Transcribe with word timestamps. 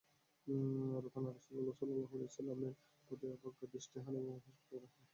রুকানা 1.03 1.29
রাসূল 1.29 1.55
সাল্লাল্লাহু 1.71 2.13
আলাইহি 2.13 2.17
ওয়াসাল্লাম-এর 2.19 2.73
প্রতি 3.07 3.25
অবজ্ঞার 3.35 3.71
দৃষ্টি 3.73 3.97
হানে 3.99 4.17
এবং 4.19 4.33
উপহাস 4.35 4.59
করতে 4.61 4.85
থাকে। 4.85 4.99